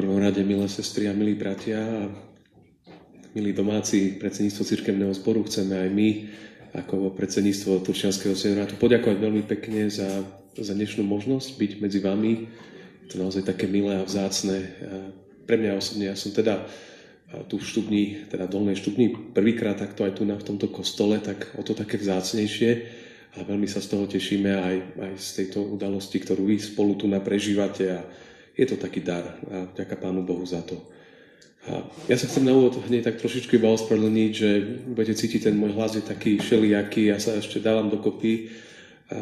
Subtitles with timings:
[0.00, 2.08] prvom rade, milé sestry a milí bratia a
[3.36, 6.08] milí domáci predsedníctvo cirkevného zboru, chceme aj my
[6.72, 10.24] ako predsedníctvo Turčianského senátu poďakovať veľmi pekne za,
[10.56, 12.48] za dnešnú možnosť byť medzi vami.
[13.04, 14.72] Je to naozaj také milé a vzácne.
[15.44, 16.64] Pre mňa osobne, ja som teda
[17.52, 21.52] tu v štubni, teda dolnej štubni prvýkrát takto aj tu na, v tomto kostole, tak
[21.60, 22.70] o to také vzácnejšie
[23.36, 27.04] a veľmi sa z toho tešíme aj, aj z tejto udalosti, ktorú vy spolu tu
[27.04, 28.00] naprežívate a
[28.60, 30.76] je to taký dar a ďaká Pánu Bohu za to.
[31.68, 34.50] A ja sa chcem na úvod hneď tak trošičku iba ospravedlniť, že
[34.92, 38.52] budete cítiť, ten môj hlas je taký všelijaký, ja sa ešte dávam dokopy.
[39.12, 39.16] A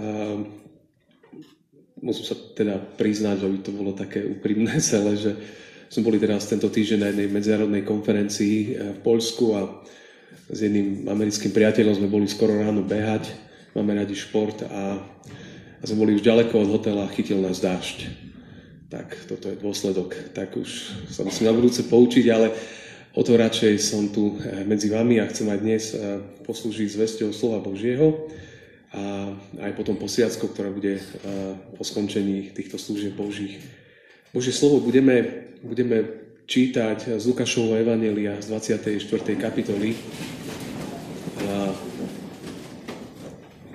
[2.02, 5.34] musím sa teda priznať, aby to bolo také úprimné celé, že
[5.90, 9.60] sme boli teraz tento týždeň na jednej medzinárodnej konferencii e, v Poľsku a
[10.52, 13.32] s jedným americkým priateľom sme boli skoro ráno behať,
[13.72, 15.00] máme radi šport a,
[15.80, 18.28] a sme boli už ďaleko od hotela chytil nás dážď
[18.88, 20.16] tak toto je dôsledok.
[20.32, 20.68] Tak už
[21.12, 22.56] sa musím na budúce poučiť, ale
[23.12, 27.30] o to radšej som tu eh, medzi vami a chcem aj dnes eh, poslúžiť zvesťou
[27.36, 28.28] slova Božieho
[28.88, 31.04] a aj potom posiackou, ktorá bude eh,
[31.76, 33.60] po skončení týchto služieb Božích.
[34.32, 36.04] Božie slovo budeme, budeme
[36.48, 39.36] čítať z Lukášovho Evanelia z 24.
[39.36, 39.92] kapitoly.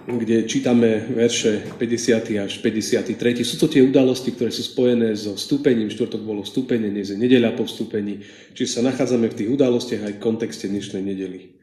[0.04, 2.36] Kde čítame verše 50.
[2.36, 3.40] až 53.
[3.48, 5.88] Sú to tie udalosti, ktoré sú spojené so vstúpením.
[5.88, 8.20] Štvrtok bolo vstúpenie, dnes je nedeľa po vstúpení.
[8.52, 11.56] Čiže sa nachádzame v tých udalostiach aj v kontexte dnešnej nedely.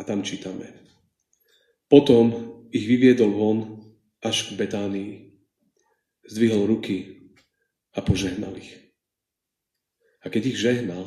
[0.00, 0.80] A tam čítame.
[1.92, 3.58] Potom ich vyviedol von
[4.24, 5.36] až k Betánii.
[6.24, 7.28] Zdvihol ruky
[7.92, 8.80] a požehnal ich.
[10.24, 11.04] A keď ich žehnal,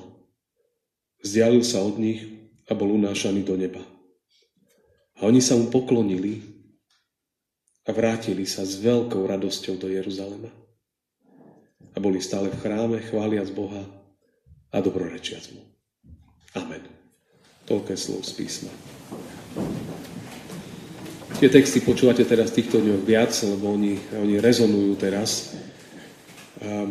[1.26, 2.22] vzdialil sa od nich
[2.70, 3.82] a bol unášaný do neba.
[5.18, 6.51] A oni sa mu poklonili
[7.86, 10.52] a vrátili sa s veľkou radosťou do Jeruzalema.
[11.92, 13.84] A boli stále v chráme, chváliac Boha
[14.72, 15.66] a dobrorečiac mu.
[16.56, 16.84] Amen.
[17.66, 18.72] Toľké slov z písma.
[21.42, 25.58] Tie texty počúvate teraz týchto dňoch viac, lebo oni, oni rezonujú teraz.
[26.62, 26.86] A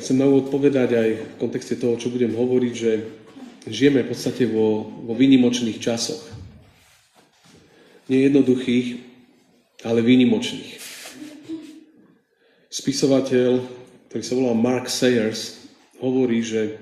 [0.00, 2.92] chcem na úvod povedať aj v kontexte toho, čo budem hovoriť, že
[3.68, 6.24] žijeme v podstate vo, vo výnimočných časoch
[8.08, 9.07] nejednoduchých,
[9.86, 10.78] ale výnimočných.
[12.68, 13.62] Spisovateľ,
[14.10, 15.70] ktorý sa volá Mark Sayers,
[16.02, 16.78] hovorí, že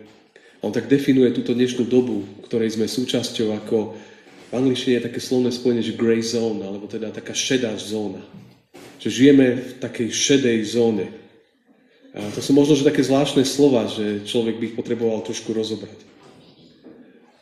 [0.64, 3.96] on tak definuje túto dnešnú dobu, ktorej sme súčasťou ako
[4.46, 8.22] v angličtine je také slovné spojenie, že grey zone, alebo teda taká šedá zóna.
[9.02, 11.06] Že žijeme v takej šedej zóne.
[12.14, 15.98] A to sú možno, že také zvláštne slova, že človek by ich potreboval trošku rozobrať.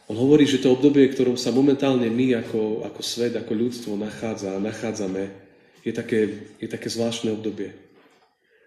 [0.09, 4.57] On hovorí, že to obdobie, ktorom sa momentálne my ako, ako svet, ako ľudstvo nachádza
[4.57, 5.44] a nachádzame,
[5.85, 7.77] je také, je také zvláštne obdobie.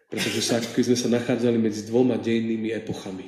[0.08, 3.28] Pretože sa, ako sme sa nachádzali medzi dvoma dejnými epochami.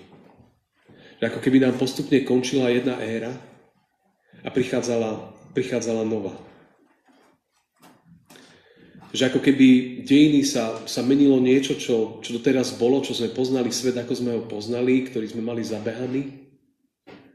[1.19, 3.35] Že ako keby nám postupne končila jedna éra
[4.45, 6.37] a prichádzala, prichádzala nová.
[9.11, 9.67] Že ako keby
[10.05, 14.31] dejiny sa, sa menilo niečo, čo, čo doteraz bolo, čo sme poznali svet, ako sme
[14.37, 16.47] ho poznali, ktorý sme mali zabehaný.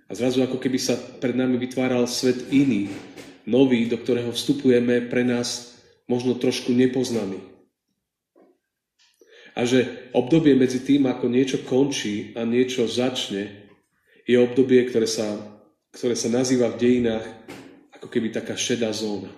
[0.07, 2.89] A zrazu ako keby sa pred nami vytváral svet iný,
[3.45, 5.74] nový, do ktorého vstupujeme pre nás
[6.09, 7.41] možno trošku nepoznaný.
[9.55, 13.71] A že obdobie medzi tým, ako niečo končí a niečo začne,
[14.27, 15.31] je obdobie, ktoré sa,
[15.95, 17.27] ktoré sa nazýva v dejinách
[18.01, 19.31] ako keby taká šedá zóna.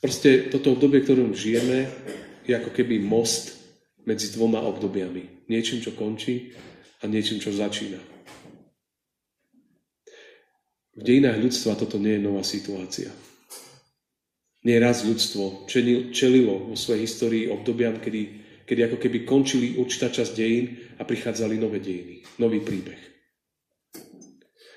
[0.00, 1.90] Proste toto obdobie, ktorom žijeme,
[2.46, 3.58] je ako keby most
[4.06, 5.50] medzi dvoma obdobiami.
[5.50, 6.54] Niečím, čo končí
[7.02, 7.98] a niečím, čo začína.
[10.96, 13.10] V dejinách ľudstva toto nie je nová situácia.
[14.66, 15.70] Nie raz ľudstvo
[16.10, 18.22] čelilo vo svojej histórii obdobiam, kedy,
[18.66, 22.98] kedy ako keby končili určitá časť dejín a prichádzali nové dejiny, nový príbeh.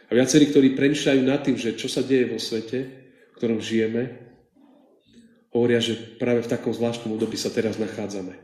[0.10, 2.80] A viacerí, ktorí premýšľajú nad tým, že čo sa deje vo svete,
[3.34, 4.30] v ktorom žijeme,
[5.58, 8.38] hovoria, že práve v takom zvláštnom období sa teraz nachádzame.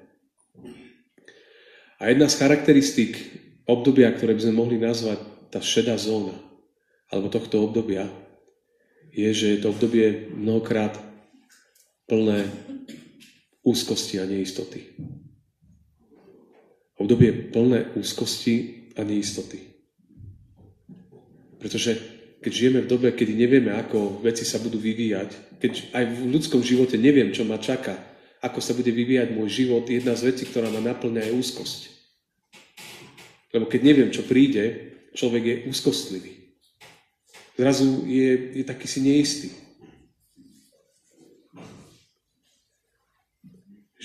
[2.01, 3.13] A jedna z charakteristík
[3.69, 5.21] obdobia, ktoré by sme mohli nazvať
[5.53, 6.33] tá šedá zóna,
[7.13, 8.09] alebo tohto obdobia,
[9.13, 11.14] je, že je to obdobie mnohokrát
[12.05, 12.49] plné
[13.65, 14.93] úzkosti a neistoty.
[16.95, 19.59] Obdobie plné úzkosti a neistoty.
[21.59, 21.97] Pretože
[22.45, 26.61] keď žijeme v dobe, kedy nevieme, ako veci sa budú vyvíjať, keď aj v ľudskom
[26.61, 27.97] živote neviem, čo ma čaká,
[28.37, 31.81] ako sa bude vyvíjať môj život, jedna z vecí, ktorá ma naplňa, je úzkosť.
[33.49, 36.53] Lebo keď neviem, čo príde, človek je úzkostlivý.
[37.57, 39.49] Zrazu je, je taký si neistý.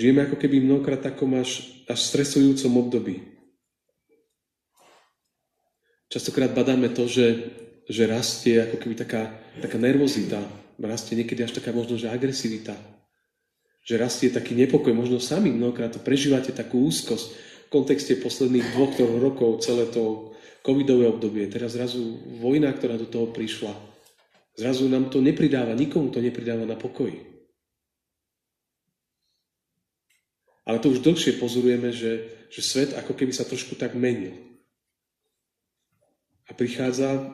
[0.01, 3.21] Žijeme ako keby mnohokrát takom až, až stresujúcom období.
[6.09, 7.53] Častokrát badáme to, že,
[7.85, 10.41] že rastie ako keby taká, taká nervozita,
[10.81, 12.73] rastie niekedy až taká možno, že agresivita,
[13.85, 17.27] že rastie taký nepokoj, možno sami mnohokrát to prežívate takú úzkosť
[17.69, 20.33] v kontexte posledných dvoch, troch rokov, celé to
[20.65, 22.01] covidové obdobie, teraz zrazu
[22.41, 23.77] vojna, ktorá do toho prišla.
[24.57, 27.30] Zrazu nám to nepridáva, nikomu to nepridáva na pokoji.
[30.71, 34.39] Ale to už dlhšie pozorujeme, že, že svet ako keby sa trošku tak menil.
[36.47, 37.27] A prichádza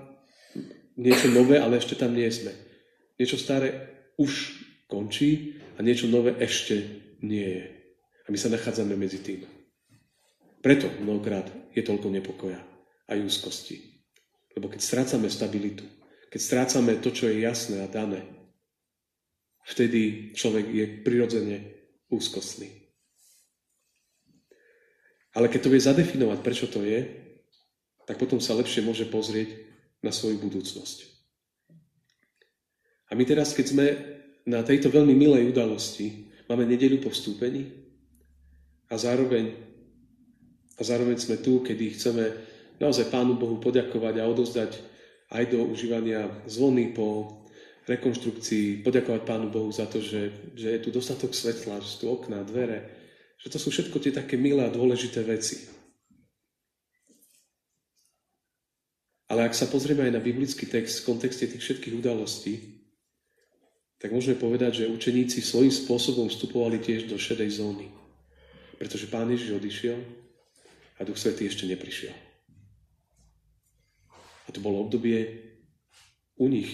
[0.97, 2.57] niečo nové, ale ešte tam nie sme.
[3.21, 4.57] Niečo staré už
[4.89, 6.81] končí a niečo nové ešte
[7.21, 7.65] nie je.
[8.25, 9.45] A my sa nachádzame medzi tým.
[10.65, 11.45] Preto mnohokrát
[11.77, 12.65] je toľko nepokoja
[13.05, 14.01] a úzkosti.
[14.57, 15.85] Lebo keď strácame stabilitu,
[16.33, 18.25] keď strácame to, čo je jasné a dané,
[19.69, 21.57] vtedy človek je prirodzene
[22.09, 22.86] úzkostný.
[25.37, 27.05] Ale keď to vie zadefinovať, prečo to je,
[28.09, 29.53] tak potom sa lepšie môže pozrieť
[30.01, 31.13] na svoju budúcnosť.
[33.11, 33.87] A my teraz, keď sme
[34.49, 37.69] na tejto veľmi milej udalosti, máme nedeľu po vstúpení
[38.89, 39.53] a zároveň,
[40.79, 42.25] a zároveň sme tu, kedy chceme
[42.81, 44.73] naozaj Pánu Bohu poďakovať a odozdať
[45.35, 47.43] aj do užívania zvony po
[47.91, 52.07] rekonštrukcii, poďakovať Pánu Bohu za to, že, že je tu dostatok svetla, že sú tu
[52.11, 53.06] okná, dvere,
[53.41, 55.69] že to sú všetko tie také milé a dôležité veci.
[59.27, 62.79] Ale ak sa pozrieme aj na biblický text v kontexte tých všetkých udalostí,
[63.99, 67.91] tak môžeme povedať, že učeníci svojím spôsobom vstupovali tiež do šedej zóny.
[68.79, 69.99] Pretože Pán Ježiš odišiel
[70.97, 72.15] a Duch Svetý ešte neprišiel.
[74.47, 75.43] A to bolo obdobie
[76.39, 76.71] u nich.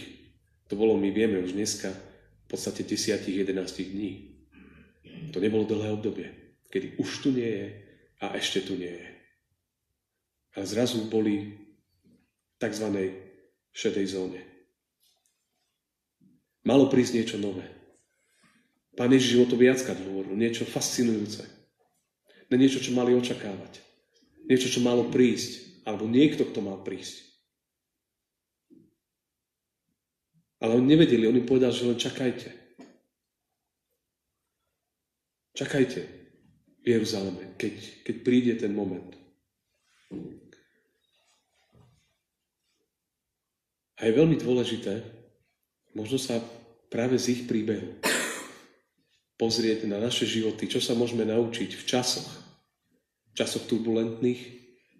[0.68, 3.48] To bolo, my vieme už dneska, v podstate 10-11
[3.96, 4.12] dní.
[5.32, 6.41] To nebolo dlhé obdobie
[6.72, 7.68] kedy už tu nie je
[8.24, 9.08] a ešte tu nie je.
[10.56, 12.88] A zrazu boli v tzv.
[13.76, 14.40] šedej zóne.
[16.64, 17.68] Malo prísť niečo nové.
[18.96, 21.44] Pán Ježiš o to viackrát hovoril, niečo fascinujúce.
[22.48, 23.80] Na niečo, čo mali očakávať.
[24.44, 25.84] Niečo, čo malo prísť.
[25.88, 27.24] Alebo niekto, kto mal prísť.
[30.60, 32.52] Ale oni nevedeli, on im povedal, že len čakajte.
[35.56, 36.21] Čakajte
[36.82, 39.14] v Jeruzaleme, keď, keď príde ten moment.
[44.02, 44.98] A je veľmi dôležité,
[45.94, 46.42] možno sa
[46.90, 48.02] práve z ich príbehu
[49.38, 52.26] pozrieť na naše životy, čo sa môžeme naučiť v časoch.
[53.32, 54.42] Časoch turbulentných,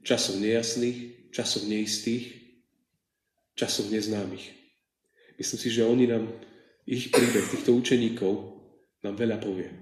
[0.07, 2.31] časoch nejasných, časoch neistých,
[3.59, 4.55] časoch neznámych.
[5.37, 6.31] Myslím si, že oni nám,
[6.87, 8.33] ich príbeh týchto učeníkov
[9.03, 9.82] nám veľa povie.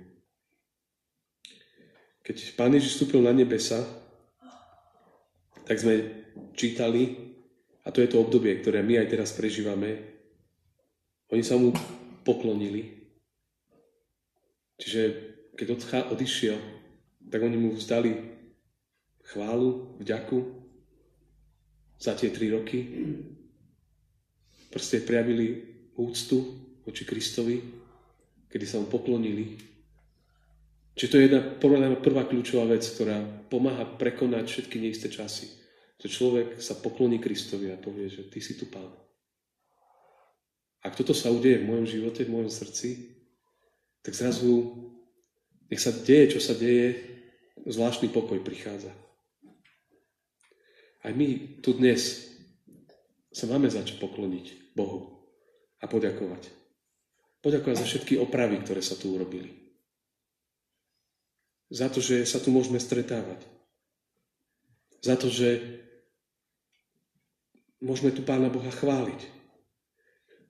[2.31, 3.82] Keď Pán Ježiš vstúpil na nebesa,
[5.67, 6.23] tak sme
[6.55, 7.35] čítali,
[7.82, 9.99] a to je to obdobie, ktoré my aj teraz prežívame,
[11.27, 11.75] oni sa mu
[12.23, 13.03] poklonili.
[14.79, 15.03] Čiže
[15.59, 16.55] keď odchá, odišiel,
[17.35, 18.15] tak oni mu vzdali
[19.35, 20.38] chválu, vďaku
[21.99, 22.79] za tie tri roky.
[24.71, 25.67] Proste prijavili
[25.99, 26.47] úctu
[26.87, 27.59] voči Kristovi,
[28.47, 29.70] kedy sa mu poklonili
[31.00, 31.41] Čiže to je jedna
[31.97, 35.49] prvá kľúčová vec, ktorá pomáha prekonať všetky neisté časy.
[35.97, 38.92] Že človek sa pokloní Kristovi a povie, že ty si tu pán.
[40.85, 43.16] Ak toto sa udeje v mojom živote, v mojom srdci,
[44.04, 44.76] tak zrazu
[45.73, 47.00] nech sa deje, čo sa deje,
[47.64, 48.92] zvláštny pokoj prichádza.
[51.00, 52.28] Aj my tu dnes
[53.33, 55.25] sa máme začať pokloniť Bohu
[55.80, 56.45] a poďakovať.
[57.40, 59.70] Poďakovať za všetky opravy, ktoré sa tu urobili.
[61.71, 63.47] Za to, že sa tu môžeme stretávať.
[65.07, 65.62] Za to, že
[67.79, 69.23] môžeme tu Pána Boha chváliť.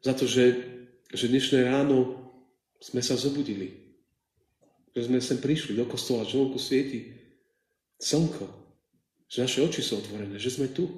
[0.01, 0.57] Za to, že,
[1.13, 2.17] že dnešné ráno
[2.81, 4.01] sme sa zobudili.
[4.97, 7.13] Že sme sem prišli do kostola, že vonku svieti
[8.01, 8.49] slnko.
[9.29, 10.89] Že naše oči sú otvorené, že sme tu.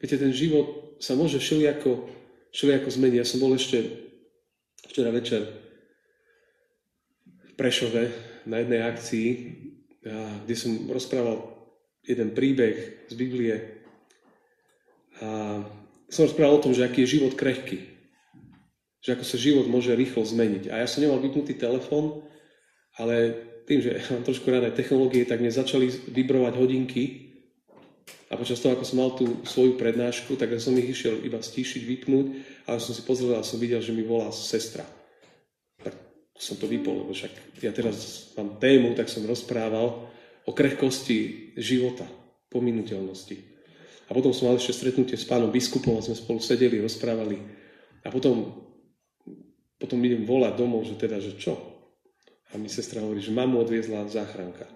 [0.00, 2.08] Viete, ten život sa môže všelijako,
[2.50, 3.18] všelijako zmeniť.
[3.20, 4.08] Ja som bol ešte
[4.88, 5.64] včera večer
[7.54, 8.10] Prešove
[8.50, 9.28] na jednej akcii,
[10.44, 11.54] kde som rozprával
[12.02, 13.56] jeden príbeh z Biblie.
[15.22, 15.62] A
[16.10, 17.86] som rozprával o tom, že aký je život krehký.
[19.00, 20.68] Že ako sa život môže rýchlo zmeniť.
[20.74, 22.26] A ja som nemal vypnutý telefon,
[22.98, 27.04] ale tým, že mám trošku rád technológie, tak mne začali vybrovať hodinky
[28.28, 31.82] a počas toho, ako som mal tú svoju prednášku, tak som ich išiel iba stíšiť,
[31.86, 32.26] vypnúť,
[32.66, 34.84] ale som si pozrel a som videl, že mi volá sestra
[36.34, 40.10] som to vypol, lebo však ja teraz mám tému, tak som rozprával
[40.44, 42.04] o krehkosti života,
[42.50, 43.54] pominuteľnosti.
[44.04, 47.40] A potom som mal ešte stretnutie s pánom biskupom a sme spolu sedeli, rozprávali.
[48.04, 48.52] A potom,
[49.80, 51.56] potom idem volať domov, že teda, že čo?
[52.52, 54.68] A mi sestra hovorí, že mamu odviezla záchranka.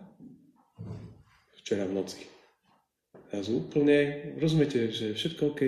[1.61, 2.25] Včera v noci.
[3.29, 5.61] Zrazu úplne, rozumiete, že všetko OK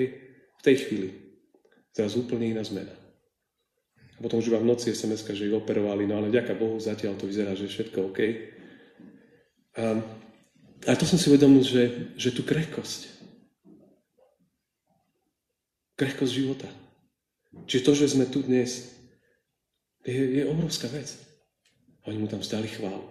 [0.56, 1.08] v tej chvíli.
[1.92, 2.99] Zrazu úplne iná zmena.
[4.20, 7.24] Potom už iba v noci sms že ich operovali, no ale ďaká Bohu, zatiaľ to
[7.24, 8.20] vyzerá, že všetko OK.
[9.80, 9.84] A,
[10.84, 13.08] a to som si uvedomil, že, že tu krehkosť.
[15.96, 16.68] Krehkosť života.
[17.64, 18.92] Čiže to, že sme tu dnes,
[20.04, 21.16] je, je obrovská vec.
[22.04, 23.08] Oni mu tam vzdali chválu.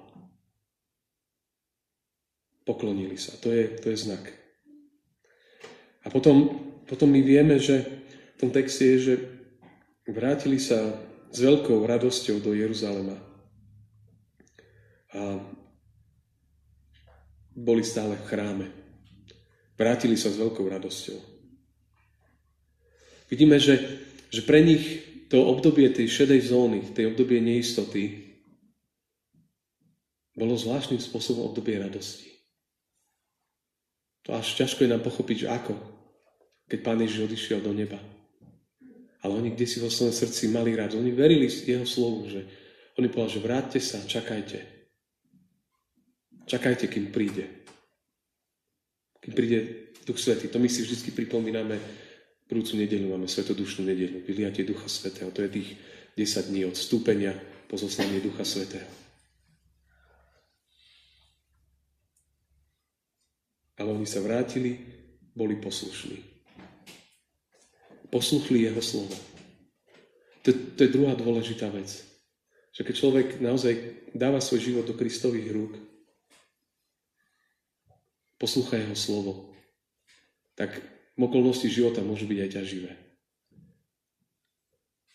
[2.69, 3.33] Poklonili sa.
[3.41, 4.29] To je, to je znak.
[6.05, 6.53] A potom,
[6.85, 7.81] potom my vieme, že
[8.37, 9.13] v tom texte je, že
[10.13, 10.77] vrátili sa
[11.29, 13.17] s veľkou radosťou do Jeruzalema.
[15.13, 15.41] A
[17.53, 18.67] boli stále v chráme.
[19.77, 21.19] Vrátili sa s veľkou radosťou.
[23.29, 23.77] Vidíme, že,
[24.33, 28.29] že pre nich to obdobie tej šedej zóny, tej obdobie neistoty,
[30.33, 32.31] bolo zvláštnym spôsobom obdobie radosti.
[34.25, 35.73] To až ťažko je nám pochopiť, že ako,
[36.65, 37.99] keď Pán Ježiš odišiel do neba.
[39.19, 40.95] Ale oni kde si vo svojom srdci mali rád.
[40.95, 42.47] Oni verili jeho slovu, že
[42.95, 44.59] oni povedali, že vráťte sa, čakajte.
[46.47, 47.45] Čakajte, kým príde.
[49.19, 49.59] Kým príde
[50.07, 50.47] Duch Svetý.
[50.47, 51.77] To my si vždy pripomíname
[52.49, 55.29] Prúcu nedelu máme svetodušnú nedelu, vyliatie Ducha Svetého.
[55.29, 55.69] To je tých
[56.17, 57.37] 10 dní od vstúpenia
[57.69, 58.89] po zoslanie Ducha Svetého.
[63.77, 64.81] Ale oni sa vrátili,
[65.37, 66.28] boli poslušní.
[68.09, 69.13] Posluchli jeho slovo.
[70.45, 71.89] To, to je druhá dôležitá vec.
[72.73, 73.73] Že keď človek naozaj
[74.17, 75.73] dáva svoj život do Kristových rúk,
[78.39, 79.53] poslúcha jeho slovo,
[80.55, 80.79] tak
[81.19, 82.91] okolnosti života môžu byť aj ťaživé.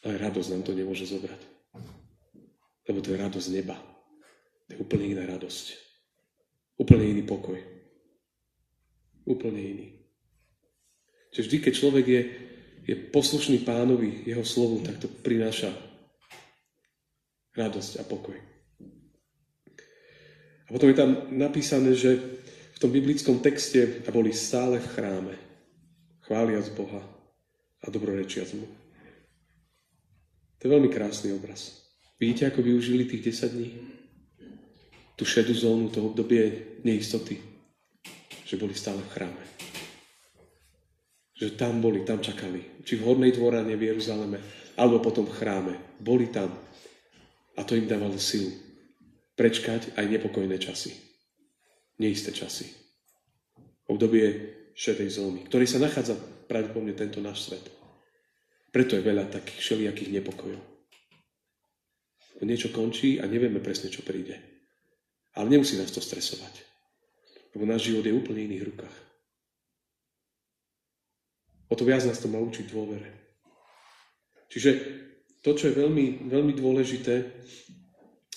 [0.05, 1.41] Ale radosť nám to nemôže zobrať.
[2.85, 3.77] Lebo to je radosť neba.
[4.69, 5.67] To je úplne iná radosť.
[6.77, 7.57] Úplne iný pokoj.
[9.25, 9.89] Úplne iný.
[11.33, 12.21] Čiže vždy, keď človek je,
[12.85, 15.73] je poslušný pánovi, jeho slovu, tak to prináša
[17.57, 18.37] radosť a pokoj.
[20.65, 22.21] A potom je tam napísané, že
[22.75, 25.35] v tom biblickom texte boli stále v chráme
[26.25, 27.05] chváliac Boha
[27.85, 28.67] a dobrorečiac mu.
[30.59, 31.85] To je veľmi krásny obraz.
[32.17, 33.71] Vidíte, ako využili tých 10 dní?
[35.15, 37.37] Tú šedú zónu, to obdobie neistoty.
[38.49, 39.54] Že boli stále v chráme.
[41.35, 42.83] Že tam boli, tam čakali.
[42.87, 44.39] Či v hornej dvorane v Jeruzaleme,
[44.79, 45.75] alebo potom v chráme.
[45.99, 46.51] Boli tam.
[47.59, 48.51] A to im dávalo silu.
[49.35, 50.95] Prečkať aj nepokojné časy.
[51.99, 52.71] Neisté časy.
[53.91, 57.67] Obdobie šedej zóny, ktorý sa nachádza pravdepodobne tento náš svet.
[58.75, 60.63] Preto je veľa takých všelijakých nepokojov.
[62.43, 64.37] Niečo končí a nevieme presne, čo príde.
[65.39, 66.67] Ale nemusí nás to stresovať.
[67.55, 69.04] Lebo náš život je úplne iných rukách.
[71.69, 73.09] O to viac nás to má učiť dôvere.
[74.53, 74.71] Čiže
[75.41, 77.15] to, čo je veľmi, veľmi dôležité,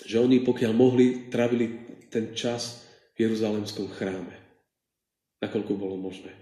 [0.07, 4.47] že oni, pokiaľ mohli, trávili ten čas v Jeruzalemskom chráme
[5.41, 6.33] nakoľko bolo možné.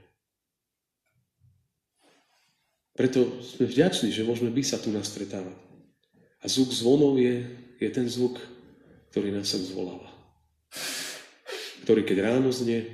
[2.96, 5.58] Preto sme vďační, že môžeme byť sa tu nastretávať.
[6.39, 7.44] A zvuk zvonov je,
[7.75, 8.39] je ten zvuk,
[9.12, 10.08] ktorý nás sem zvoláva.
[11.84, 12.88] Ktorý keď ráno znie,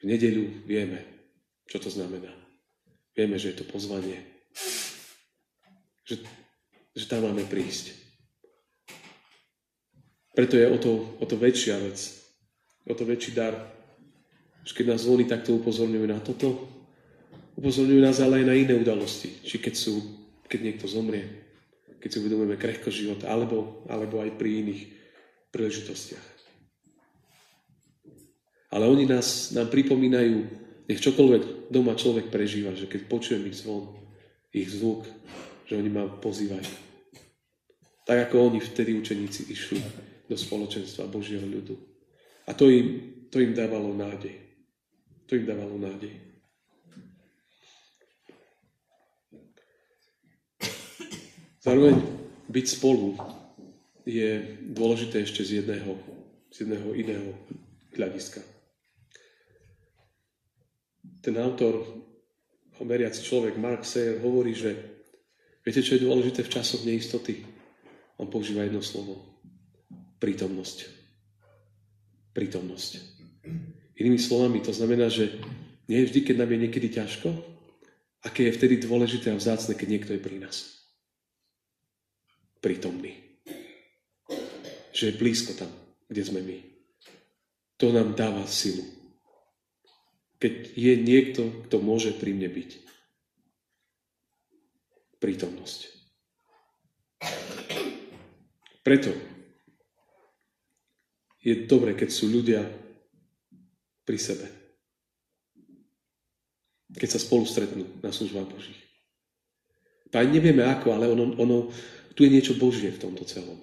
[0.00, 1.19] v nedeľu vieme,
[1.70, 2.34] čo to znamená.
[3.14, 4.18] Vieme, že je to pozvanie.
[6.02, 6.26] Že,
[6.98, 7.94] že tam máme prísť.
[10.34, 11.98] Preto je o to, o to väčšia vec,
[12.90, 13.54] o to väčší dar,
[14.66, 16.66] že keď nás zvoní, tak to upozorňujú na toto.
[17.54, 19.30] Upozorňujú nás ale aj na iné udalosti.
[19.46, 19.94] Či keď, sú,
[20.50, 21.26] keď niekto zomrie,
[22.02, 24.82] keď si uvedomujeme krehko života, alebo, alebo aj pri iných
[25.54, 26.26] príležitostiach.
[28.70, 33.94] Ale oni nás, nám pripomínajú, nech čokoľvek doma človek prežíva, že keď počujem ich zvon,
[34.50, 35.06] ich zvuk,
[35.70, 36.66] že oni ma pozývajú.
[38.02, 39.78] Tak ako oni vtedy učeníci išli
[40.26, 41.78] do spoločenstva Božieho ľudu.
[42.50, 44.34] A to im, to im dávalo nádej.
[45.30, 46.10] To im dávalo nádej.
[51.62, 52.02] Zároveň
[52.50, 53.14] byť spolu
[54.02, 55.94] je dôležité ešte z jedného,
[56.50, 57.30] z jedného iného
[57.94, 58.49] hľadiska.
[61.20, 61.84] Ten autor,
[62.80, 64.72] homeriaci človek Mark Sayer hovorí, že
[65.60, 67.44] viete, čo je dôležité v časoch neistoty?
[68.16, 69.20] On používa jedno slovo.
[70.16, 70.88] Prítomnosť.
[72.32, 72.90] Prítomnosť.
[74.00, 75.28] Inými slovami, to znamená, že
[75.92, 77.28] nie vždy, keď nám je niekedy ťažko,
[78.24, 80.88] aké je vtedy dôležité a vzácne, keď niekto je pri nás.
[82.64, 83.40] Prítomný.
[84.92, 85.72] Že je blízko tam,
[86.08, 86.58] kde sme my.
[87.80, 88.99] To nám dáva silu.
[90.40, 92.70] Keď je niekto, kto môže pri mne byť.
[95.20, 95.80] Prítomnosť.
[98.80, 99.12] Preto
[101.44, 102.64] je dobre, keď sú ľudia
[104.08, 104.48] pri sebe.
[106.90, 108.80] Keď sa spolu stretnú na službách Božích.
[110.10, 111.70] Páň, nevieme ako, ale ono, ono,
[112.18, 113.62] tu je niečo Božie v tomto celom.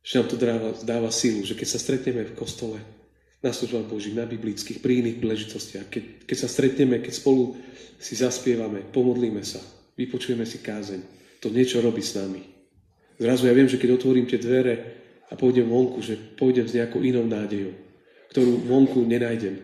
[0.00, 2.80] Že nám to dáva, dáva silu, že keď sa stretneme v kostole,
[3.38, 7.54] na službách Božích, na biblických, pri iných príležitostiach, keď, keď sa stretneme, keď spolu
[7.98, 9.62] si zaspievame, pomodlíme sa,
[9.94, 11.00] vypočujeme si kázeň,
[11.38, 12.42] to niečo robí s nami.
[13.18, 14.74] Zrazu ja viem, že keď otvorím tie dvere
[15.30, 17.74] a pôjdem vonku, že pôjdem s nejakou inou nádejou,
[18.34, 19.62] ktorú vonku nenájdem,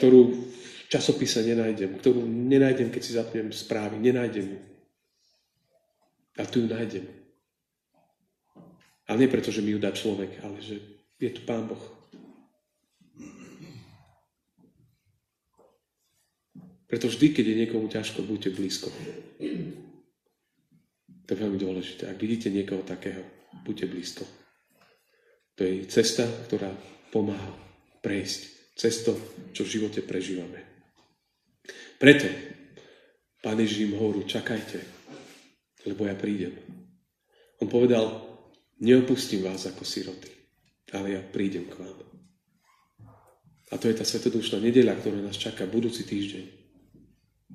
[0.00, 4.60] ktorú v časopise nenájdem, ktorú nenájdem, keď si zapnem správy, nenájdem ju.
[6.40, 7.04] A tu ju nájdem.
[9.08, 10.80] Ale nie preto, že mi ju dá človek, ale že
[11.16, 11.97] je tu Pán Boh.
[16.88, 18.88] Preto vždy, keď je niekomu ťažko, buďte blízko.
[21.28, 22.08] To je veľmi dôležité.
[22.08, 23.20] Ak vidíte niekoho takého,
[23.60, 24.24] buďte blízko.
[25.60, 26.72] To je cesta, ktorá
[27.12, 27.52] pomáha
[28.00, 28.40] prejsť
[28.72, 29.12] cez to,
[29.52, 30.64] čo v živote prežívame.
[32.00, 32.30] Preto
[33.38, 34.82] Pán Ježiš im hovorí, čakajte,
[35.86, 36.58] lebo ja prídem.
[37.62, 38.18] On povedal,
[38.82, 40.30] neopustím vás ako siroty,
[40.90, 41.98] ale ja prídem k vám.
[43.68, 46.57] A to je tá svetodušná nedeľa, ktorá nás čaká budúci týždeň.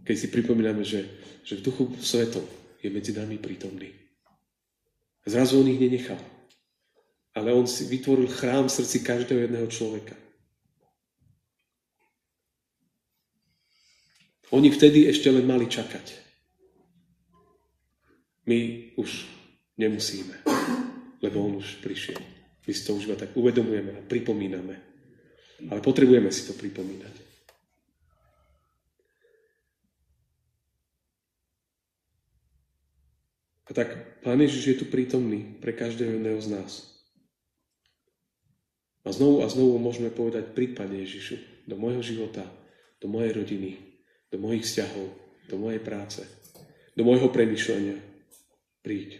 [0.04, 1.08] Keď si pripomíname, že,
[1.48, 2.44] že v duchu svetom
[2.84, 3.92] je medzi nami prítomný.
[5.24, 6.20] Zrazu on ich nenechal.
[7.34, 10.14] Ale on si vytvoril chrám v srdci každého jedného človeka.
[14.54, 16.14] Oni vtedy ešte len mali čakať.
[18.46, 19.26] My už
[19.80, 20.46] nemusíme,
[21.24, 22.22] lebo on už prišiel.
[22.68, 24.76] My si to už iba tak uvedomujeme a pripomíname.
[25.74, 27.23] Ale potrebujeme si to pripomínať.
[33.64, 36.72] A tak Pán Ježiš je tu prítomný pre každého jedného z nás.
[39.04, 42.44] A znovu a znovu môžeme povedať, príď, Ježišu, do môjho života,
[43.04, 43.72] do mojej rodiny,
[44.32, 45.08] do mojich vzťahov,
[45.52, 46.24] do mojej práce,
[46.96, 48.00] do môjho premyšľania.
[48.84, 49.20] Príď.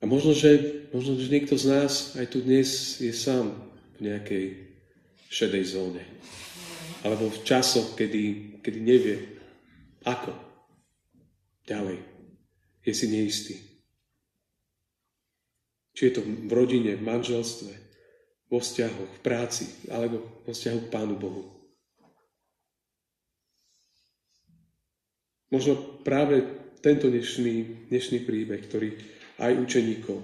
[0.00, 2.68] A možno že, možno, že niekto z nás aj tu dnes
[3.00, 3.52] je sám
[3.96, 4.44] v nejakej
[5.32, 6.04] šedej zóne.
[7.00, 9.35] Alebo v časoch, kedy, kedy nevie,
[10.06, 10.30] ako
[11.66, 11.98] ďalej.
[12.86, 13.54] Je si neistý.
[15.98, 17.72] Či je to v rodine, v manželstve,
[18.46, 21.42] vo vzťahoch, v práci, alebo vo vzťahu k Pánu Bohu.
[25.50, 26.42] Možno práve
[26.84, 28.94] tento dnešný, dnešný príbeh, ktorý
[29.42, 30.22] aj učeníkov,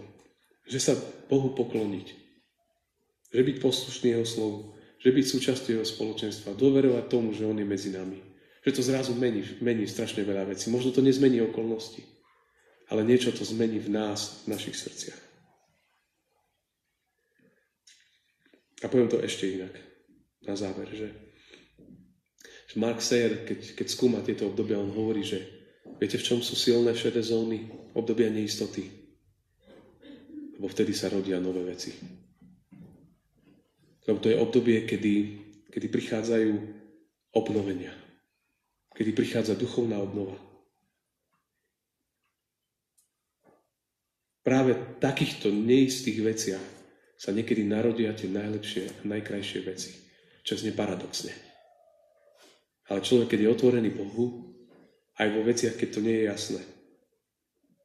[0.67, 0.95] že sa
[1.27, 2.07] Bohu pokloniť,
[3.33, 4.59] že byť poslušný Jeho slovu,
[5.03, 8.32] že byť súčasťou Jeho spoločenstva, doverovať tomu, že On je medzi nami.
[8.63, 10.71] Že to zrazu mení, mení strašne veľa vecí.
[10.71, 12.07] Možno to nezmení okolnosti,
[12.87, 15.23] ale niečo to zmení v nás, v našich srdciach.
[18.83, 19.75] A poviem to ešte inak,
[20.43, 21.09] na záver, že,
[22.71, 25.39] že Mark Sayer, keď, keď skúma tieto obdobia, on hovorí, že
[26.03, 28.91] viete, v čom sú silné šedé zóny, obdobia neistoty?
[30.59, 31.95] Lebo vtedy sa rodia nové veci.
[34.03, 35.15] Lebo to je obdobie, kedy,
[35.71, 36.53] kedy prichádzajú
[37.39, 38.02] obnovenia.
[39.03, 40.39] Kedy prichádza duchovná obnova.
[44.47, 46.67] Práve v takýchto neistých veciach
[47.19, 49.91] sa niekedy narodia tie najlepšie a najkrajšie veci.
[50.47, 51.35] Čo znie paradoxne.
[52.95, 54.55] Ale človek, keď je otvorený Bohu,
[55.19, 56.63] aj vo veciach, keď to nie je jasné,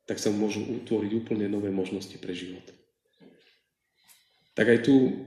[0.06, 2.62] tak sa mu môžu utvoriť úplne nové možnosti pre život.
[4.54, 5.18] Tak aj tu,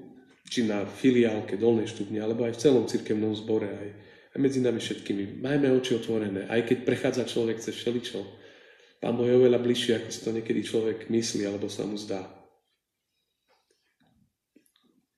[0.47, 3.91] či na filiálke Dolnej štupne, alebo aj v celom cirkevnom zbore, aj,
[4.39, 8.23] medzi nami všetkými, majme oči otvorené, aj keď prechádza človek cez všeličo.
[9.03, 12.23] Pán Boh je oveľa bližšie, ako si to niekedy človek myslí, alebo sa mu zdá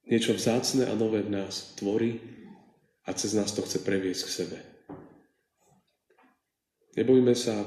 [0.08, 2.20] niečo vzácne a nové v nás tvorí
[3.04, 4.58] a cez nás to chce previesť k sebe.
[6.92, 7.64] Nebojme sa,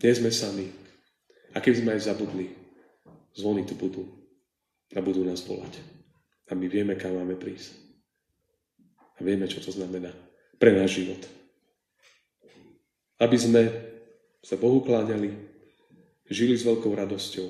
[0.00, 0.72] nie sme sami.
[1.52, 2.52] A keby sme aj zabudli,
[3.36, 4.04] zvony tu budú
[4.92, 5.80] a budú nás volať.
[6.48, 7.76] A my vieme, kam máme prísť.
[9.16, 10.25] A vieme, čo to znamená
[10.56, 11.22] pre náš život.
[13.16, 13.62] Aby sme
[14.44, 15.32] sa Bohu kláňali,
[16.28, 17.48] žili s veľkou radosťou,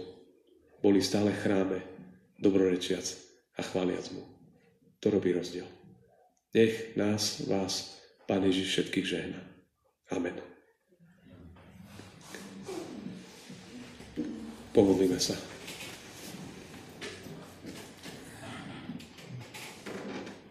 [0.81, 1.83] boli stále chráme,
[2.39, 3.05] dobrorečiac
[3.59, 4.23] a chváliac mu.
[5.03, 5.67] To robí rozdiel.
[6.55, 9.41] Nech nás, vás, Pán Ježiš všetkých žehna.
[10.11, 10.35] Amen.
[14.75, 15.39] Pomodlíme sa.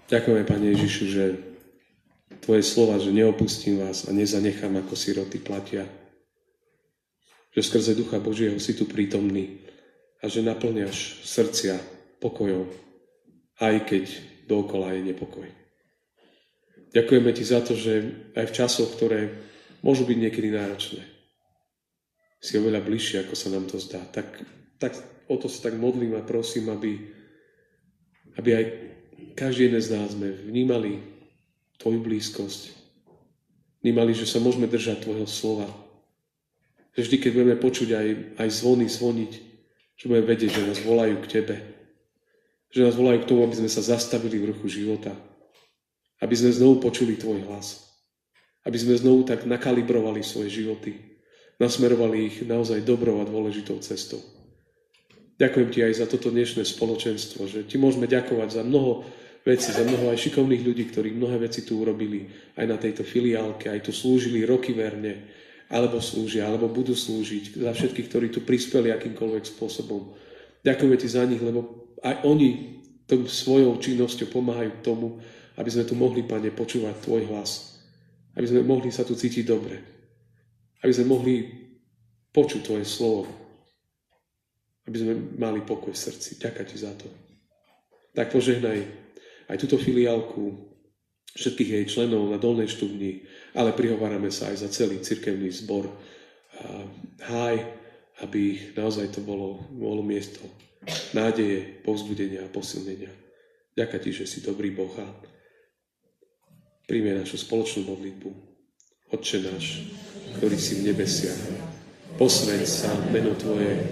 [0.06, 1.24] Ďakujeme, Pane Ježišu, že
[2.46, 5.90] Tvoje slova, že neopustím vás a nezanechám ako siroty platia.
[7.58, 9.66] Že skrze Ducha Božieho si tu prítomný
[10.22, 11.82] a že naplňaš srdcia
[12.22, 12.70] pokojom,
[13.58, 14.06] aj keď
[14.46, 15.50] dookola je nepokoj.
[16.94, 19.42] Ďakujeme Ti za to, že aj v časoch, ktoré
[19.82, 21.02] môžu byť niekedy náročné,
[22.38, 24.06] si oveľa bližšie, ako sa nám to zdá.
[24.14, 24.46] Tak,
[24.78, 24.94] tak
[25.26, 27.10] o to sa tak modlím a prosím, aby,
[28.38, 28.66] aby aj
[29.34, 31.15] každý jeden z nás sme vnímali
[31.80, 32.72] Tvoju blízkosť.
[33.86, 35.70] Vnímali, že sa môžeme držať Tvojho slova.
[36.98, 38.08] Že vždy, keď budeme počuť aj,
[38.40, 39.32] aj zvony zvoniť,
[39.96, 41.56] že budeme vedieť, že nás volajú k Tebe.
[42.72, 45.14] Že nás volajú k tomu, aby sme sa zastavili v ruchu života.
[46.24, 47.84] Aby sme znovu počuli Tvoj hlas.
[48.66, 50.96] Aby sme znovu tak nakalibrovali svoje životy.
[51.62, 54.20] Nasmerovali ich naozaj dobrou a dôležitou cestou.
[55.36, 59.04] Ďakujem Ti aj za toto dnešné spoločenstvo, že Ti môžeme ďakovať za mnoho
[59.46, 62.26] veci, za mnoho aj šikovných ľudí, ktorí mnohé veci tu urobili
[62.58, 65.30] aj na tejto filiálke, aj tu slúžili roky verne,
[65.70, 70.18] alebo slúžia, alebo budú slúžiť, za všetkých, ktorí tu prispeli akýmkoľvek spôsobom.
[70.66, 75.22] Ďakujeme ti za nich, lebo aj oni tom svojou činnosťou pomáhajú k tomu,
[75.56, 77.80] aby sme tu mohli, Pane, počúvať Tvoj hlas.
[78.36, 79.78] Aby sme mohli sa tu cítiť dobre.
[80.82, 81.36] Aby sme mohli
[82.34, 83.30] počuť Tvoje slovo.
[84.90, 86.42] Aby sme mali pokoj v srdci.
[86.42, 87.08] Ďakujem Ti za to.
[88.12, 89.05] Tak požehnaj
[89.50, 90.74] aj túto filiálku,
[91.36, 95.92] všetkých jej členov na dolnej štúbni, ale prihovárame sa aj za celý cirkevný zbor
[97.28, 97.60] háj,
[98.24, 100.40] aby naozaj to bolo, bolo miesto
[101.12, 103.12] nádeje, povzbudenia a posilnenia.
[103.76, 105.08] Ďakujem ti, že si dobrý Boh a
[106.88, 108.30] príjme našu spoločnú modlitbu.
[109.12, 109.92] Otče náš,
[110.40, 111.42] ktorý si v nebesiach,
[112.16, 113.92] posveď sa meno Tvoje,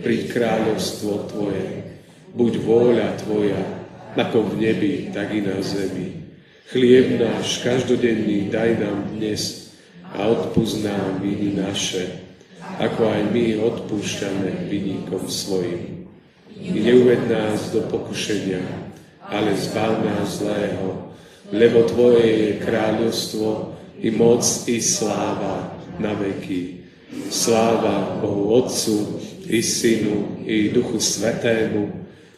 [0.00, 1.66] príď kráľovstvo Tvoje,
[2.32, 3.77] buď vôľa Tvoja,
[4.18, 6.26] ako v nebi, tak i na zemi.
[6.68, 9.72] Chlieb náš každodenný daj nám dnes
[10.12, 12.26] a odpúsť nám viny naše,
[12.82, 16.10] ako aj my odpúšťame vyníkom svojim.
[16.58, 18.60] I neuved nás do pokušenia,
[19.22, 21.14] ale zbav nás zlého,
[21.54, 26.86] lebo Tvoje je kráľovstvo, i moc, i sláva na veky.
[27.32, 32.07] Sláva Bohu Otcu, i Synu, i Duchu Svetému,